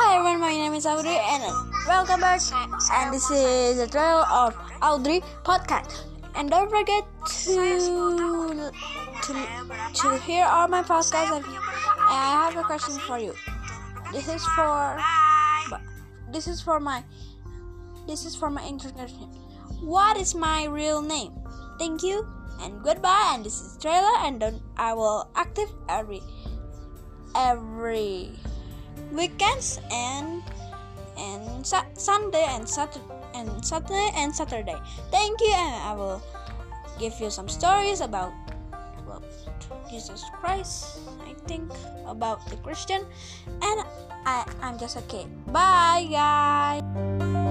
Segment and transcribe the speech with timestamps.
[0.00, 1.42] Hi everyone, my name is Audrey and
[1.88, 2.40] welcome back.
[2.94, 6.06] And this is the trail of Audrey podcast.
[6.36, 8.70] And don't forget to
[9.22, 9.32] to,
[9.94, 11.34] to hear all my podcasts.
[11.34, 11.44] And
[11.98, 13.34] I have a question for you.
[14.12, 15.02] This is for
[16.30, 17.02] this is for my
[18.06, 19.26] this is for my introduction.
[19.82, 21.32] What is my real name?
[21.76, 22.24] Thank you
[22.62, 23.32] and goodbye.
[23.34, 26.22] And this is trailer and I will active every
[27.34, 28.38] every
[29.12, 30.42] weekends and
[31.18, 34.76] and Sunday and Saturday and Saturday and Saturday.
[35.10, 36.22] Thank you, and I will
[36.98, 38.32] give you some stories about
[39.06, 39.22] well,
[39.90, 41.00] Jesus Christ.
[41.24, 41.70] I think
[42.06, 43.04] about the Christian,
[43.62, 43.76] and
[44.26, 45.26] I I'm just kid.
[45.52, 47.47] Bye, guys.